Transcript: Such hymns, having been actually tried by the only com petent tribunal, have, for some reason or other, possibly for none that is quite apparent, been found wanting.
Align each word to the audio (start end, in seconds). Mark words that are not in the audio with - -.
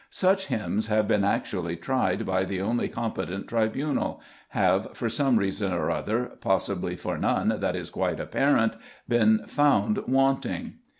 Such 0.09 0.47
hymns, 0.47 0.87
having 0.87 1.09
been 1.09 1.23
actually 1.23 1.75
tried 1.75 2.25
by 2.25 2.43
the 2.43 2.59
only 2.59 2.87
com 2.89 3.13
petent 3.13 3.47
tribunal, 3.47 4.19
have, 4.49 4.97
for 4.97 5.09
some 5.09 5.37
reason 5.37 5.71
or 5.71 5.91
other, 5.91 6.35
possibly 6.41 6.95
for 6.95 7.19
none 7.19 7.59
that 7.59 7.75
is 7.75 7.91
quite 7.91 8.19
apparent, 8.19 8.73
been 9.07 9.45
found 9.45 9.99
wanting. 10.07 10.79